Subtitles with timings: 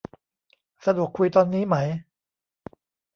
[0.85, 1.77] สะดวกคุยตอนนี้ไหม